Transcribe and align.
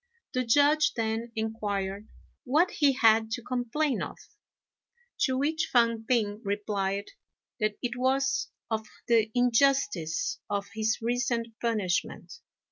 The 0.33 0.43
Judge 0.43 0.95
then 0.95 1.31
inquired 1.35 2.07
what 2.43 2.71
he 2.71 2.93
had 2.93 3.29
to 3.33 3.43
complain 3.43 4.01
of; 4.01 4.17
to 5.19 5.37
which 5.37 5.69
Fang 5.71 6.05
p'ing 6.09 6.41
replied 6.43 7.11
that 7.59 7.77
it 7.83 7.95
was 7.95 8.49
of 8.71 8.87
the 9.07 9.29
injustice 9.35 10.39
of 10.49 10.67
his 10.73 10.97
recent 11.03 11.49
punishment. 11.61 12.33